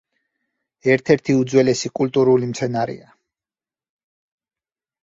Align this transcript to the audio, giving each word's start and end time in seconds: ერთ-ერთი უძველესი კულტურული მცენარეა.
ერთ-ერთი 0.93 1.35
უძველესი 1.41 1.93
კულტურული 2.01 2.51
მცენარეა. 2.55 3.17